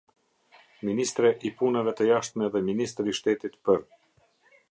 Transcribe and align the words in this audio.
Ministre 0.87 1.31
i 1.49 1.51
Punëve 1.59 1.93
të 1.99 2.07
Jashtme 2.09 2.49
dhe 2.55 2.63
Ministër 2.71 3.11
i 3.11 3.15
Shtetit 3.19 3.61
për. 3.69 3.87